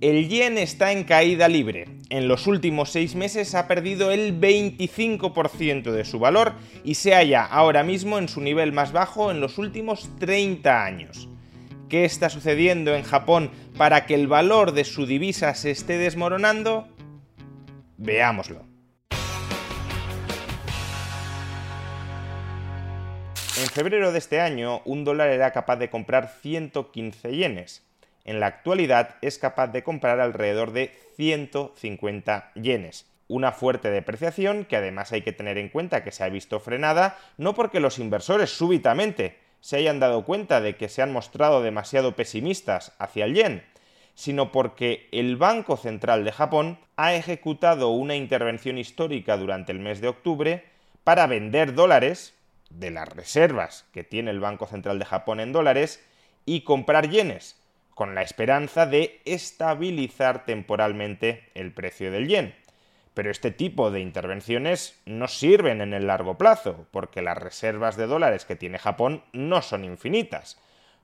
[0.00, 1.86] El yen está en caída libre.
[2.08, 7.44] En los últimos seis meses ha perdido el 25% de su valor y se halla
[7.44, 11.28] ahora mismo en su nivel más bajo en los últimos 30 años.
[11.90, 16.88] ¿Qué está sucediendo en Japón para que el valor de su divisa se esté desmoronando?
[17.98, 18.64] Veámoslo.
[23.60, 27.89] En febrero de este año, un dólar era capaz de comprar 115 yenes.
[28.24, 33.06] En la actualidad es capaz de comprar alrededor de 150 yenes.
[33.28, 37.18] Una fuerte depreciación que además hay que tener en cuenta que se ha visto frenada
[37.36, 42.16] no porque los inversores súbitamente se hayan dado cuenta de que se han mostrado demasiado
[42.16, 43.62] pesimistas hacia el yen,
[44.14, 50.00] sino porque el Banco Central de Japón ha ejecutado una intervención histórica durante el mes
[50.00, 50.64] de octubre
[51.04, 52.34] para vender dólares
[52.70, 56.04] de las reservas que tiene el Banco Central de Japón en dólares
[56.46, 57.59] y comprar yenes,
[58.00, 62.54] con la esperanza de estabilizar temporalmente el precio del yen.
[63.12, 68.06] Pero este tipo de intervenciones no sirven en el largo plazo, porque las reservas de
[68.06, 70.58] dólares que tiene Japón no son infinitas.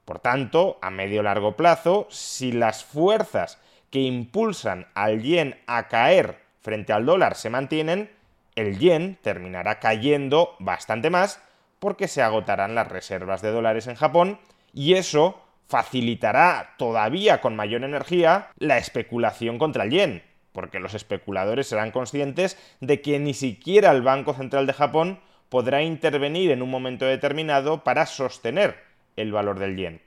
[0.07, 6.39] Por tanto, a medio largo plazo, si las fuerzas que impulsan al yen a caer
[6.63, 8.11] frente al dólar se mantienen,
[8.55, 11.43] el yen terminará cayendo bastante más
[11.79, 14.39] porque se agotarán las reservas de dólares en Japón
[14.73, 20.23] y eso facilitará todavía con mayor energía la especulación contra el yen,
[20.53, 25.83] porque los especuladores serán conscientes de que ni siquiera el Banco Central de Japón podrá
[25.83, 28.77] intervenir en un momento determinado para sostener
[29.17, 30.03] el valor del yen.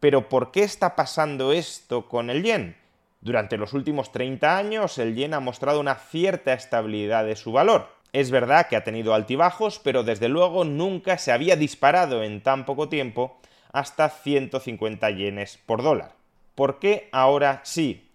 [0.00, 2.76] Pero ¿por qué está pasando esto con el yen?
[3.20, 7.88] Durante los últimos 30 años el yen ha mostrado una cierta estabilidad de su valor.
[8.12, 12.64] Es verdad que ha tenido altibajos, pero desde luego nunca se había disparado en tan
[12.64, 13.38] poco tiempo
[13.72, 16.12] hasta 150 yenes por dólar.
[16.54, 18.10] ¿Por qué ahora sí?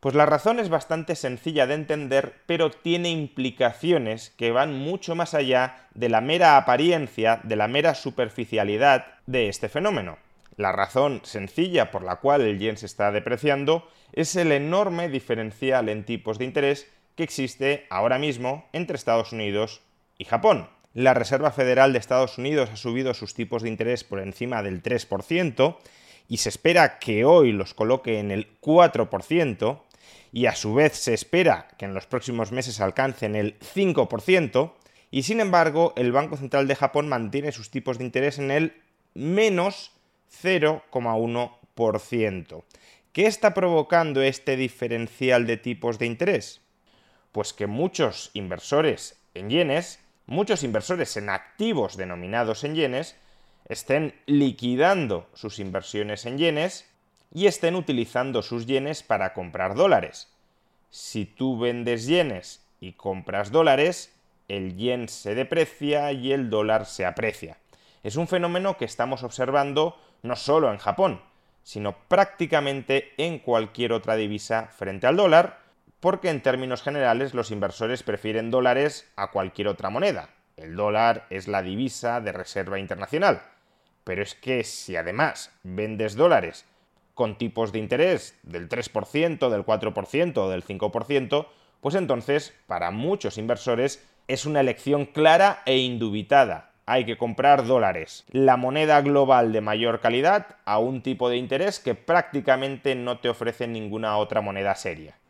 [0.00, 5.32] Pues la razón es bastante sencilla de entender, pero tiene implicaciones que van mucho más
[5.32, 10.18] allá de la mera apariencia, de la mera superficialidad de este fenómeno.
[10.56, 15.88] La razón sencilla por la cual el yen se está depreciando es el enorme diferencial
[15.88, 19.82] en tipos de interés que existe ahora mismo entre Estados Unidos
[20.18, 20.68] y Japón.
[20.94, 24.82] La Reserva Federal de Estados Unidos ha subido sus tipos de interés por encima del
[24.82, 25.78] 3%
[26.28, 29.80] y se espera que hoy los coloque en el 4%
[30.32, 34.72] y a su vez se espera que en los próximos meses alcancen el 5%
[35.10, 38.74] y sin embargo el Banco Central de Japón mantiene sus tipos de interés en el
[39.14, 39.92] menos
[40.42, 42.64] 0,1%.
[43.12, 46.62] ¿Qué está provocando este diferencial de tipos de interés?
[47.30, 53.16] Pues que muchos inversores en yenes, muchos inversores en activos denominados en yenes,
[53.68, 56.88] estén liquidando sus inversiones en yenes
[57.32, 60.32] y estén utilizando sus yenes para comprar dólares.
[60.90, 64.14] Si tú vendes yenes y compras dólares,
[64.48, 67.56] el yen se deprecia y el dólar se aprecia.
[68.02, 71.22] Es un fenómeno que estamos observando no solo en Japón,
[71.62, 75.61] sino prácticamente en cualquier otra divisa frente al dólar,
[76.02, 80.30] porque en términos generales los inversores prefieren dólares a cualquier otra moneda.
[80.56, 83.42] El dólar es la divisa de reserva internacional.
[84.02, 86.66] Pero es que si además vendes dólares
[87.14, 91.46] con tipos de interés del 3%, del 4% o del 5%,
[91.80, 96.72] pues entonces para muchos inversores es una elección clara e indubitada.
[96.84, 101.78] Hay que comprar dólares, la moneda global de mayor calidad, a un tipo de interés
[101.78, 105.21] que prácticamente no te ofrece ninguna otra moneda seria.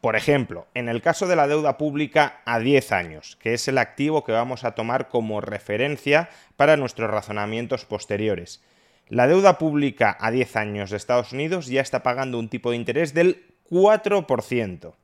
[0.00, 3.78] Por ejemplo, en el caso de la deuda pública a 10 años, que es el
[3.78, 8.62] activo que vamos a tomar como referencia para nuestros razonamientos posteriores.
[9.08, 12.76] La deuda pública a 10 años de Estados Unidos ya está pagando un tipo de
[12.76, 14.94] interés del 4%.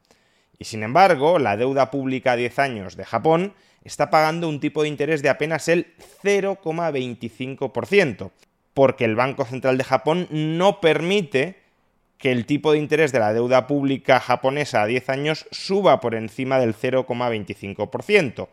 [0.59, 4.83] Y sin embargo, la deuda pública a 10 años de Japón está pagando un tipo
[4.83, 5.93] de interés de apenas el
[6.23, 8.31] 0,25%,
[8.75, 11.64] porque el Banco Central de Japón no permite
[12.25, 16.15] que el tipo de interés de la deuda pública japonesa a 10 años suba por
[16.15, 18.49] encima del 0,25%.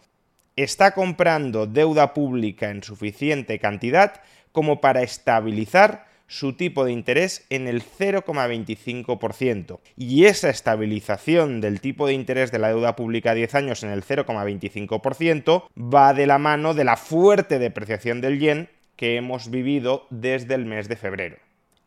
[0.58, 7.70] Está comprando deuda pública en suficiente cantidad como para estabilizar su tipo de interés en
[7.70, 9.80] el 0,25%.
[9.96, 13.92] Y esa estabilización del tipo de interés de la deuda pública a 10 años en
[13.92, 20.08] el 0,25% va de la mano de la fuerte depreciación del yen que hemos vivido
[20.10, 21.38] desde el mes de febrero.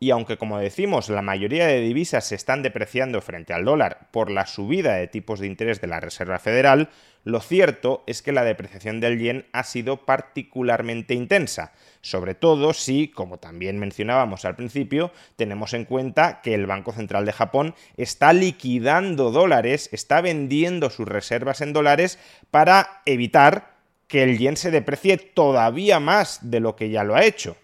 [0.05, 4.29] Y aunque, como decimos, la mayoría de divisas se están depreciando frente al dólar por
[4.29, 6.89] la subida de tipos de interés de la Reserva Federal,
[7.23, 13.07] lo cierto es que la depreciación del yen ha sido particularmente intensa, sobre todo si,
[13.07, 18.31] como también mencionábamos al principio, tenemos en cuenta que el Banco Central de Japón está
[18.31, 22.19] liquidando dólares, está vendiendo sus reservas en dólares
[22.51, 23.73] para evitar
[24.07, 27.57] que el yen se deprecie todavía más de lo que ya lo ha hecho.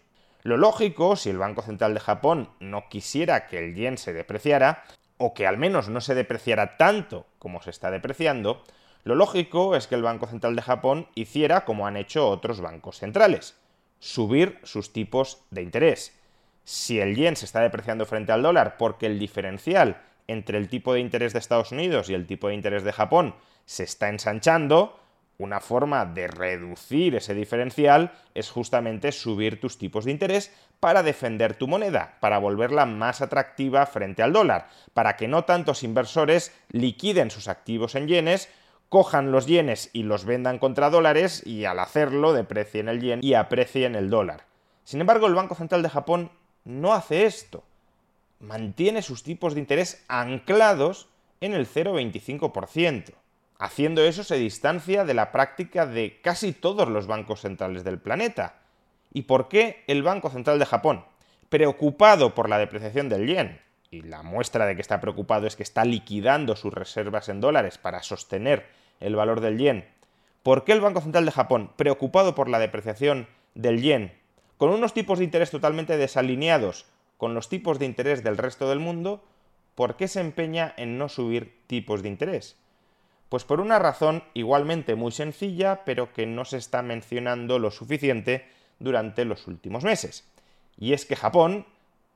[0.43, 4.83] Lo lógico, si el Banco Central de Japón no quisiera que el yen se depreciara,
[5.17, 8.63] o que al menos no se depreciara tanto como se está depreciando,
[9.03, 12.97] lo lógico es que el Banco Central de Japón hiciera como han hecho otros bancos
[12.97, 13.55] centrales,
[13.99, 16.17] subir sus tipos de interés.
[16.63, 20.93] Si el yen se está depreciando frente al dólar porque el diferencial entre el tipo
[20.93, 23.35] de interés de Estados Unidos y el tipo de interés de Japón
[23.65, 24.99] se está ensanchando,
[25.41, 31.55] una forma de reducir ese diferencial es justamente subir tus tipos de interés para defender
[31.55, 37.31] tu moneda, para volverla más atractiva frente al dólar, para que no tantos inversores liquiden
[37.31, 38.49] sus activos en yenes,
[38.89, 43.33] cojan los yenes y los vendan contra dólares y al hacerlo deprecien el yen y
[43.33, 44.45] aprecien el dólar.
[44.83, 46.31] Sin embargo, el Banco Central de Japón
[46.65, 47.63] no hace esto.
[48.39, 51.07] Mantiene sus tipos de interés anclados
[51.39, 53.13] en el 0,25%.
[53.61, 58.55] Haciendo eso se distancia de la práctica de casi todos los bancos centrales del planeta.
[59.13, 61.05] ¿Y por qué el Banco Central de Japón,
[61.49, 63.61] preocupado por la depreciación del yen,
[63.91, 67.77] y la muestra de que está preocupado es que está liquidando sus reservas en dólares
[67.77, 68.65] para sostener
[68.99, 69.85] el valor del yen,
[70.41, 74.11] ¿por qué el Banco Central de Japón, preocupado por la depreciación del yen,
[74.57, 76.87] con unos tipos de interés totalmente desalineados
[77.17, 79.23] con los tipos de interés del resto del mundo,
[79.75, 82.57] ¿por qué se empeña en no subir tipos de interés?
[83.31, 88.45] Pues por una razón igualmente muy sencilla, pero que no se está mencionando lo suficiente
[88.77, 90.29] durante los últimos meses.
[90.77, 91.65] Y es que Japón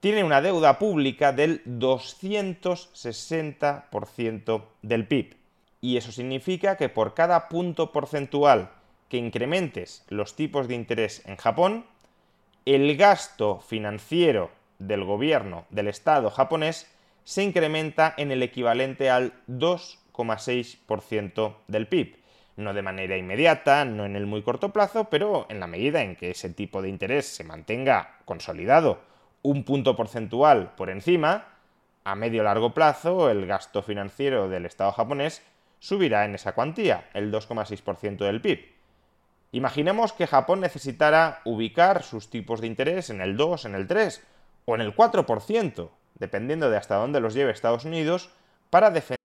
[0.01, 5.37] tiene una deuda pública del 260% del PIB.
[5.79, 8.71] Y eso significa que por cada punto porcentual
[9.07, 11.85] que incrementes los tipos de interés en Japón,
[12.65, 16.91] el gasto financiero del gobierno del Estado japonés
[17.23, 22.17] se incrementa en el equivalente al 2 6% del PIB.
[22.57, 26.15] No de manera inmediata, no en el muy corto plazo, pero en la medida en
[26.15, 28.99] que ese tipo de interés se mantenga consolidado
[29.41, 31.45] un punto porcentual por encima,
[32.03, 35.43] a medio largo plazo el gasto financiero del Estado japonés
[35.79, 38.73] subirá en esa cuantía, el 2,6% del PIB.
[39.51, 44.23] Imaginemos que Japón necesitara ubicar sus tipos de interés en el 2, en el 3
[44.65, 48.31] o en el 4%, dependiendo de hasta dónde los lleve Estados Unidos,
[48.69, 49.24] para defender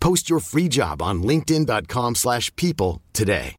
[0.00, 3.54] Post your free job on linkedin.com/people today.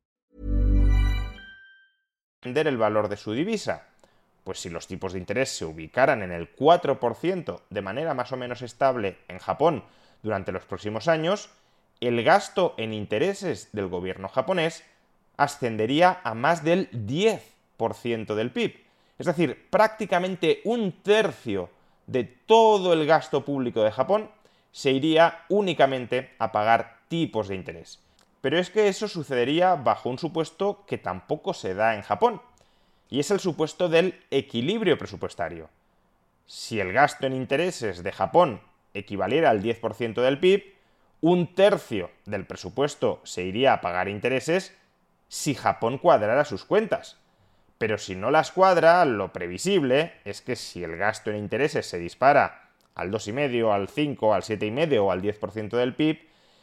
[2.41, 3.87] el valor de su divisa.
[4.43, 8.37] Pues si los tipos de interés se ubicaran en el 4% de manera más o
[8.37, 9.83] menos estable en Japón
[10.23, 11.49] durante los próximos años,
[11.99, 14.83] el gasto en intereses del gobierno japonés
[15.37, 18.85] ascendería a más del 10% del PIB.
[19.17, 21.69] Es decir, prácticamente un tercio
[22.07, 24.31] de todo el gasto público de Japón
[24.71, 27.99] se iría únicamente a pagar tipos de interés.
[28.41, 32.41] Pero es que eso sucedería bajo un supuesto que tampoco se da en Japón,
[33.09, 35.69] y es el supuesto del equilibrio presupuestario.
[36.45, 38.59] si el gasto en intereses de Japón
[38.95, 40.63] equivaliera al 10% del PIB,
[41.21, 44.75] un tercio del presupuesto se iría a pagar intereses
[45.27, 47.17] si Japón cuadrara sus cuentas.
[47.77, 51.99] Pero si no las cuadra, lo previsible es que si el gasto en intereses se
[51.99, 52.68] dispara
[52.99, 56.19] al 2,5, al 5, al 7,5 o al 10% del PIB,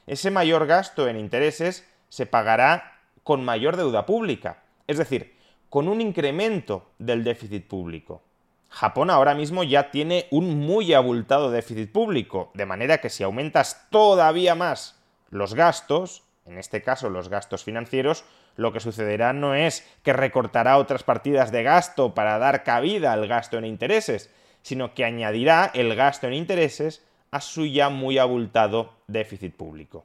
[0.06, 2.92] ese mayor gasto en intereses se pagará
[3.24, 5.34] con mayor deuda pública, es decir,
[5.68, 8.22] con un incremento del déficit público.
[8.68, 13.86] Japón ahora mismo ya tiene un muy abultado déficit público, de manera que si aumentas
[13.90, 15.00] todavía más
[15.30, 18.24] los gastos, en este caso los gastos financieros,
[18.54, 23.26] lo que sucederá no es que recortará otras partidas de gasto para dar cabida al
[23.26, 24.30] gasto en intereses,
[24.66, 30.04] sino que añadirá el gasto en intereses a su ya muy abultado déficit público.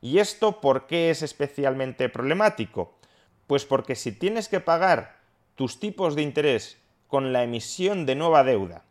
[0.00, 2.94] ¿Y esto por qué es especialmente problemático?
[3.48, 5.16] Pues porque si tienes que pagar
[5.56, 8.84] tus tipos de interés con la emisión de nueva deuda,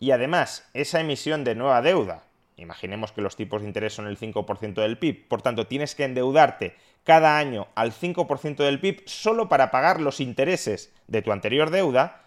[0.00, 2.24] y además esa emisión de nueva deuda,
[2.56, 6.04] imaginemos que los tipos de interés son el 5% del PIB, por tanto tienes que
[6.04, 11.68] endeudarte cada año al 5% del PIB solo para pagar los intereses de tu anterior
[11.68, 12.22] deuda,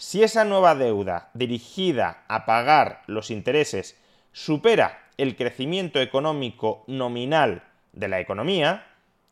[0.00, 4.00] si esa nueva deuda dirigida a pagar los intereses
[4.32, 8.86] supera el crecimiento económico nominal de la economía,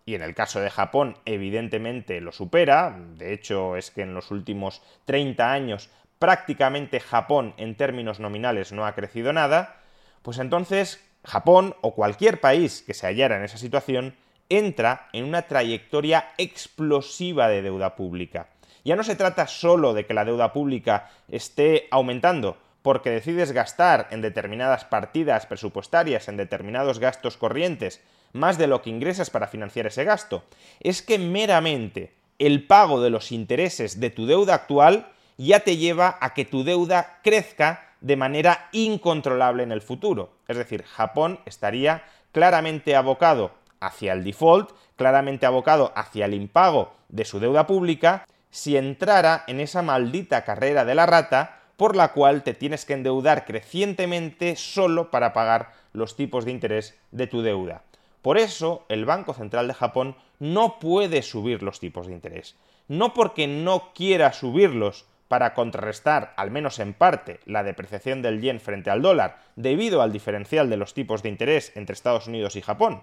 [0.04, 4.30] y en el caso de Japón evidentemente lo supera, de hecho es que en los
[4.30, 9.80] últimos 30 años prácticamente Japón en términos nominales no ha crecido nada,
[10.20, 14.16] pues entonces Japón o cualquier país que se hallara en esa situación
[14.50, 18.48] entra en una trayectoria explosiva de deuda pública.
[18.88, 24.08] Ya no se trata solo de que la deuda pública esté aumentando, porque decides gastar
[24.10, 28.00] en determinadas partidas presupuestarias, en determinados gastos corrientes,
[28.32, 30.42] más de lo que ingresas para financiar ese gasto.
[30.80, 36.16] Es que meramente el pago de los intereses de tu deuda actual ya te lleva
[36.22, 40.32] a que tu deuda crezca de manera incontrolable en el futuro.
[40.48, 47.26] Es decir, Japón estaría claramente abocado hacia el default, claramente abocado hacia el impago de
[47.26, 52.42] su deuda pública, si entrara en esa maldita carrera de la rata por la cual
[52.42, 57.82] te tienes que endeudar crecientemente solo para pagar los tipos de interés de tu deuda.
[58.22, 62.56] Por eso, el Banco Central de Japón no puede subir los tipos de interés.
[62.88, 68.60] No porque no quiera subirlos para contrarrestar, al menos en parte, la depreciación del yen
[68.60, 72.62] frente al dólar debido al diferencial de los tipos de interés entre Estados Unidos y
[72.62, 73.02] Japón.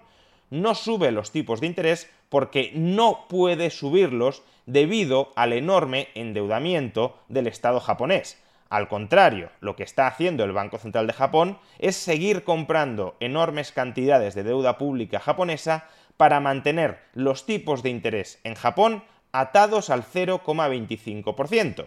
[0.50, 7.46] No sube los tipos de interés porque no puede subirlos debido al enorme endeudamiento del
[7.46, 8.42] Estado japonés.
[8.68, 13.70] Al contrario, lo que está haciendo el Banco Central de Japón es seguir comprando enormes
[13.70, 15.86] cantidades de deuda pública japonesa
[16.16, 21.86] para mantener los tipos de interés en Japón atados al 0,25%.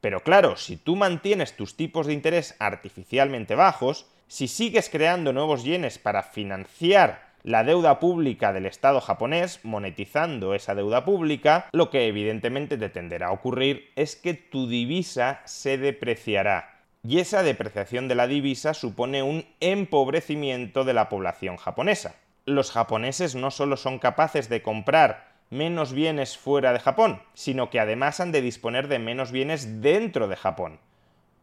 [0.00, 5.64] Pero claro, si tú mantienes tus tipos de interés artificialmente bajos, si sigues creando nuevos
[5.64, 12.06] yenes para financiar la deuda pública del Estado japonés, monetizando esa deuda pública, lo que
[12.06, 16.80] evidentemente te tenderá a ocurrir es que tu divisa se depreciará.
[17.02, 22.14] Y esa depreciación de la divisa supone un empobrecimiento de la población japonesa.
[22.44, 27.80] Los japoneses no solo son capaces de comprar menos bienes fuera de Japón, sino que
[27.80, 30.78] además han de disponer de menos bienes dentro de Japón.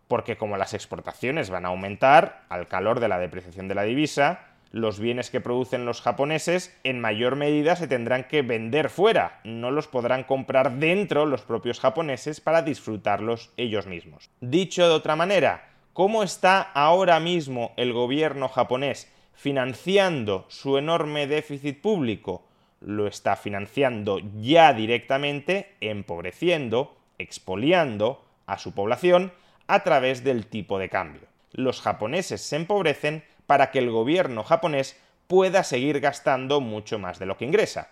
[0.07, 4.39] Porque como las exportaciones van a aumentar al calor de la depreciación de la divisa,
[4.71, 9.71] los bienes que producen los japoneses en mayor medida se tendrán que vender fuera, no
[9.71, 14.29] los podrán comprar dentro los propios japoneses para disfrutarlos ellos mismos.
[14.41, 21.81] Dicho de otra manera, ¿cómo está ahora mismo el gobierno japonés financiando su enorme déficit
[21.81, 22.43] público?
[22.81, 29.31] Lo está financiando ya directamente, empobreciendo, expoliando a su población
[29.67, 31.23] a través del tipo de cambio.
[31.51, 37.25] Los japoneses se empobrecen para que el gobierno japonés pueda seguir gastando mucho más de
[37.25, 37.89] lo que ingresa.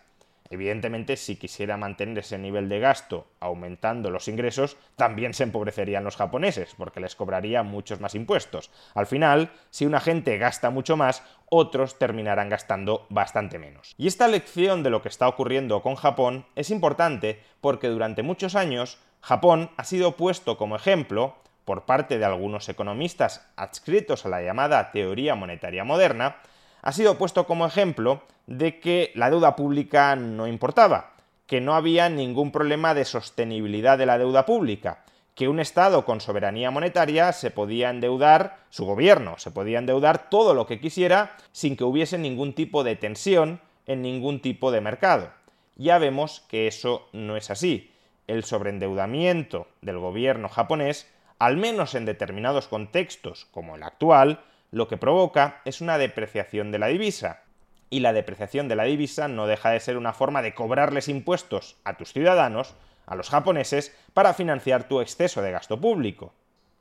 [0.52, 6.18] Evidentemente, si quisiera mantener ese nivel de gasto aumentando los ingresos, también se empobrecerían los
[6.18, 8.70] japoneses, porque les cobraría muchos más impuestos.
[8.94, 13.96] Al final, si una gente gasta mucho más, otros terminarán gastando bastante menos.
[13.98, 18.56] Y esta lección de lo que está ocurriendo con Japón es importante porque durante muchos
[18.56, 21.36] años Japón ha sido puesto como ejemplo
[21.66, 26.38] por parte de algunos economistas adscritos a la llamada teoría monetaria moderna,
[26.82, 31.14] ha sido puesto como ejemplo de que la deuda pública no importaba,
[31.48, 35.04] que no había ningún problema de sostenibilidad de la deuda pública,
[35.34, 40.54] que un Estado con soberanía monetaria se podía endeudar, su gobierno se podía endeudar todo
[40.54, 45.30] lo que quisiera sin que hubiese ningún tipo de tensión en ningún tipo de mercado.
[45.76, 47.92] Ya vemos que eso no es así.
[48.28, 54.40] El sobreendeudamiento del gobierno japonés Al menos en determinados contextos, como el actual,
[54.72, 57.42] lo que provoca es una depreciación de la divisa.
[57.90, 61.76] Y la depreciación de la divisa no deja de ser una forma de cobrarles impuestos
[61.84, 62.76] a tus ciudadanos,
[63.06, 66.34] a los japoneses, para financiar tu exceso de gasto público.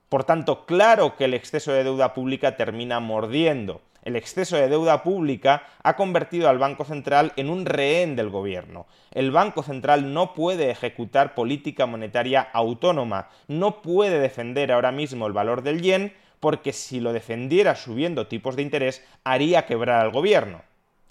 [0.08, 3.80] Por tanto, claro que el exceso de deuda pública termina mordiendo.
[4.04, 8.86] El exceso de deuda pública ha convertido al Banco Central en un rehén del gobierno.
[9.10, 15.32] El Banco Central no puede ejecutar política monetaria autónoma, no puede defender ahora mismo el
[15.32, 20.60] valor del yen, porque si lo defendiera subiendo tipos de interés, haría quebrar al gobierno.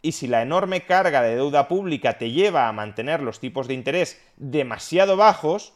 [0.04, 3.74] Y si la enorme carga de deuda pública te lleva a mantener los tipos de
[3.74, 5.74] interés demasiado bajos,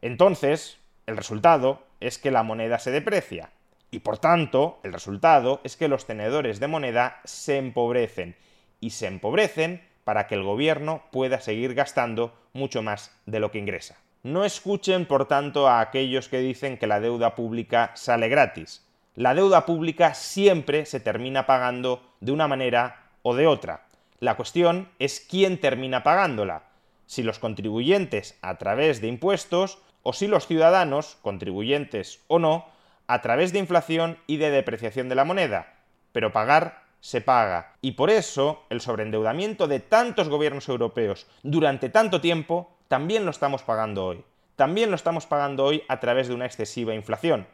[0.00, 3.50] entonces el resultado es que la moneda se deprecia.
[3.96, 8.36] Y por tanto, el resultado es que los tenedores de moneda se empobrecen.
[8.78, 13.58] Y se empobrecen para que el gobierno pueda seguir gastando mucho más de lo que
[13.58, 13.96] ingresa.
[14.22, 18.86] No escuchen, por tanto, a aquellos que dicen que la deuda pública sale gratis.
[19.14, 23.86] La deuda pública siempre se termina pagando de una manera o de otra.
[24.20, 26.64] La cuestión es quién termina pagándola.
[27.06, 32.75] Si los contribuyentes a través de impuestos o si los ciudadanos, contribuyentes o no,
[33.06, 35.74] a través de inflación y de depreciación de la moneda.
[36.12, 37.74] Pero pagar se paga.
[37.80, 43.62] Y por eso el sobreendeudamiento de tantos gobiernos europeos durante tanto tiempo también lo estamos
[43.62, 44.24] pagando hoy.
[44.56, 47.46] También lo estamos pagando hoy a través de una excesiva inflación.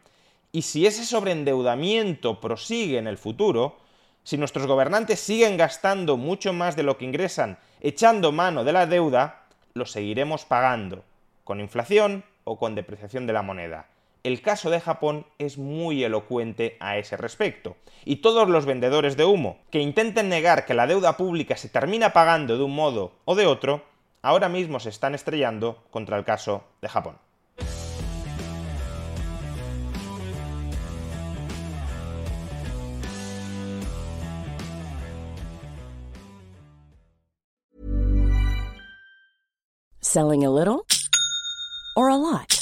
[0.52, 3.78] Y si ese sobreendeudamiento prosigue en el futuro,
[4.22, 8.86] si nuestros gobernantes siguen gastando mucho más de lo que ingresan, echando mano de la
[8.86, 11.04] deuda, lo seguiremos pagando,
[11.44, 13.86] con inflación o con depreciación de la moneda.
[14.22, 17.76] El caso de Japón es muy elocuente a ese respecto.
[18.04, 22.12] Y todos los vendedores de humo que intenten negar que la deuda pública se termina
[22.12, 23.82] pagando de un modo o de otro,
[24.22, 27.16] ahora mismo se están estrellando contra el caso de Japón.
[40.00, 40.84] Selling a little
[41.96, 42.61] or a lot?